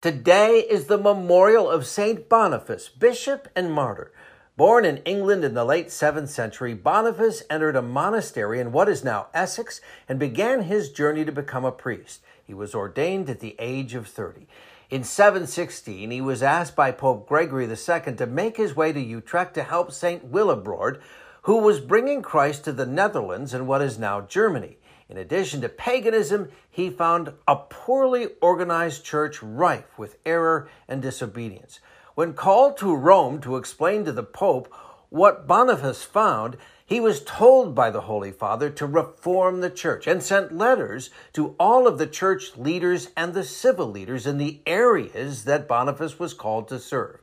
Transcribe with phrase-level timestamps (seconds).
[0.00, 4.12] Today is the memorial of Saint Boniface, bishop and martyr.
[4.56, 9.02] Born in England in the late 7th century, Boniface entered a monastery in what is
[9.02, 12.20] now Essex and began his journey to become a priest.
[12.44, 14.46] He was ordained at the age of 30.
[14.88, 19.54] In 716, he was asked by Pope Gregory II to make his way to Utrecht
[19.54, 21.00] to help Saint Willibrord,
[21.42, 24.78] who was bringing Christ to the Netherlands in what is now Germany.
[25.08, 31.80] In addition to paganism, he found a poorly organized church rife with error and disobedience.
[32.14, 34.72] When called to Rome to explain to the Pope
[35.08, 40.22] what Boniface found, he was told by the Holy Father to reform the church and
[40.22, 45.44] sent letters to all of the church leaders and the civil leaders in the areas
[45.44, 47.20] that Boniface was called to serve.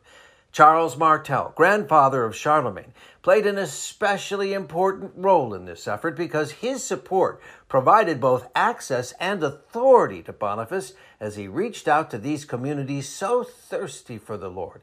[0.56, 6.82] Charles Martel, grandfather of Charlemagne, played an especially important role in this effort because his
[6.82, 13.10] support provided both access and authority to Boniface as he reached out to these communities
[13.10, 14.80] so thirsty for the Lord.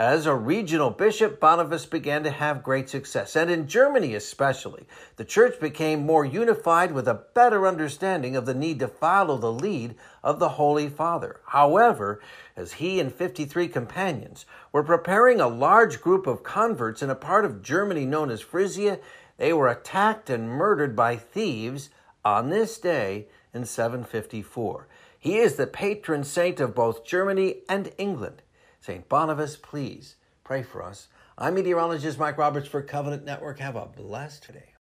[0.00, 5.26] As a regional bishop, Boniface began to have great success, and in Germany especially, the
[5.26, 9.94] church became more unified with a better understanding of the need to follow the lead
[10.24, 11.40] of the Holy Father.
[11.48, 12.18] However,
[12.56, 17.44] as he and 53 companions were preparing a large group of converts in a part
[17.44, 19.00] of Germany known as Frisia,
[19.36, 21.90] they were attacked and murdered by thieves
[22.24, 24.88] on this day in 754.
[25.18, 28.40] He is the patron saint of both Germany and England.
[28.80, 29.08] St.
[29.08, 31.08] Boniface, please pray for us.
[31.36, 33.58] I'm meteorologist Mike Roberts for Covenant Network.
[33.58, 34.74] Have a blessed day.